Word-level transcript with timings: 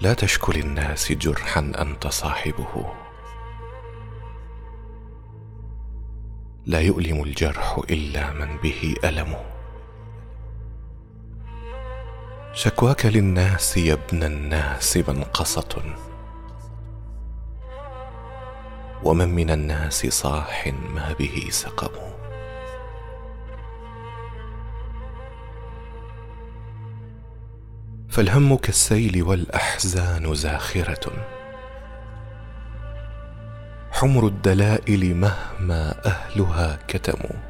لا 0.00 0.14
تشكو 0.14 0.52
للناس 0.52 1.12
جرحا 1.12 1.60
أنت 1.60 2.06
صاحبه. 2.06 2.92
لا 6.66 6.80
يؤلم 6.80 7.22
الجرح 7.22 7.80
إلا 7.90 8.32
من 8.32 8.56
به 8.56 8.94
ألم. 9.04 9.36
شكواك 12.52 13.06
للناس 13.06 13.76
يا 13.76 13.92
ابن 13.94 14.22
الناس 14.22 14.96
منقصة. 14.96 15.96
ومن 19.04 19.28
من 19.28 19.50
الناس 19.50 20.06
صاح 20.06 20.72
ما 20.94 21.12
به 21.12 21.48
سقم. 21.50 22.09
فالهم 28.10 28.56
كالسيل 28.56 29.22
والأحزان 29.22 30.34
زاخرة. 30.34 31.12
حمر 33.92 34.26
الدلائل 34.26 35.14
مهما 35.14 36.06
أهلها 36.06 36.78
كتموا. 36.88 37.40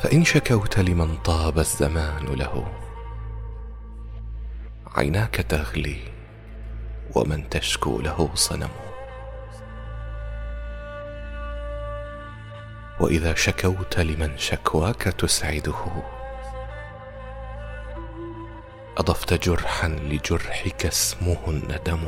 فإن 0.00 0.24
شكوت 0.24 0.78
لمن 0.78 1.16
طاب 1.16 1.58
الزمان 1.58 2.24
له 2.26 2.72
عيناك 4.96 5.34
تغلي 5.34 5.98
ومن 7.14 7.48
تشكو 7.48 8.00
له 8.00 8.30
صنم. 8.34 8.70
وإذا 13.00 13.34
شكوت 13.34 13.98
لمن 13.98 14.38
شكواك 14.38 15.02
تسعده 15.02 16.19
أضفت 18.98 19.48
جرحا 19.48 19.88
لجرحك 19.88 20.86
اسمه 20.86 21.38
الندم. 21.48 22.00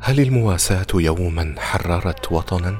هل 0.00 0.20
المواساة 0.20 0.86
يوما 0.94 1.54
حررت 1.58 2.32
وطنا؟ 2.32 2.78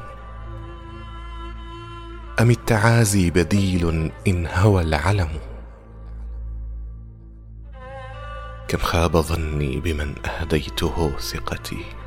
أم 2.41 2.51
التعازي 2.51 3.31
بديل 3.31 4.13
إن 4.27 4.47
هوى 4.47 4.83
العلم؟ 4.83 5.31
كم 8.69 8.79
خاب 8.79 9.17
ظني 9.17 9.81
بمن 9.81 10.15
أهديته 10.27 11.19
ثقتي؟ 11.19 12.04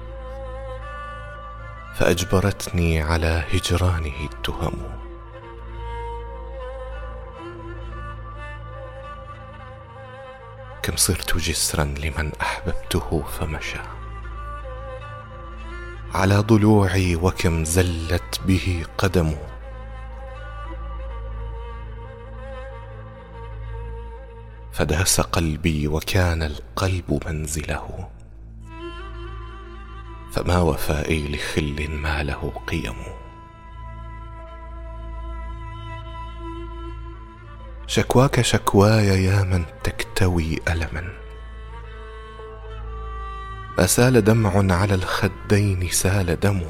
فأجبرتني 1.99 3.01
على 3.01 3.43
هجرانه 3.53 4.27
التهم. 4.33 4.73
كم 10.83 10.95
صرت 10.95 11.37
جسرا 11.37 11.83
لمن 11.83 12.31
أحببته 12.41 13.23
فمشى. 13.39 13.79
على 16.13 16.35
ضلوعي 16.35 17.15
وكم 17.15 17.65
زلت 17.65 18.41
به 18.45 18.85
قدم 18.97 19.35
فداس 24.71 25.21
قلبي 25.21 25.87
وكان 25.87 26.43
القلب 26.43 27.23
منزله. 27.25 28.16
فما 30.37 30.59
وفائي 30.59 31.35
لخل 31.35 31.91
ما 31.91 32.23
له 32.23 32.51
قيم. 32.67 32.95
شكواك 37.87 38.41
شكواي 38.41 39.05
يا 39.05 39.43
من 39.43 39.65
تكتوي 39.83 40.59
ألما. 40.67 41.13
ما 43.77 43.85
سال 43.85 44.21
دمع 44.23 44.75
على 44.75 44.93
الخدين 44.93 45.89
سال 45.89 46.39
دم. 46.39 46.61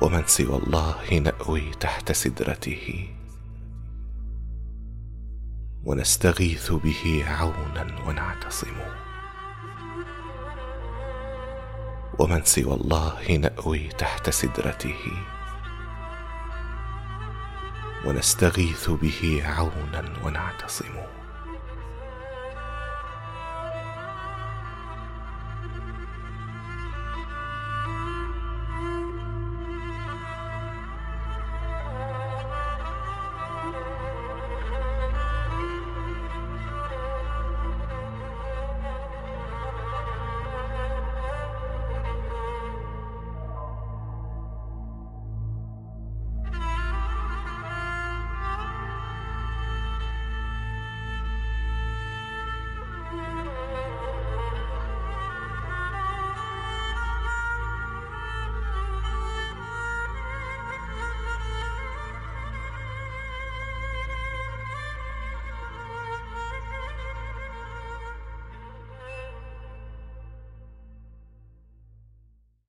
ومن 0.00 0.26
سوى 0.26 0.56
الله 0.56 1.18
نأوي 1.18 1.70
تحت 1.80 2.12
سدرته. 2.12 3.08
ونستغيث 5.84 6.72
به 6.72 7.24
عونا 7.28 7.86
ونعتصم. 8.06 9.09
ومن 12.20 12.44
سوى 12.44 12.74
الله 12.74 13.36
نأوي 13.36 13.88
تحت 13.88 14.30
سدرته. 14.30 15.02
ونستغيث 18.04 18.90
به 18.90 19.42
عونا 19.44 20.04
ونعتصم 20.24 21.19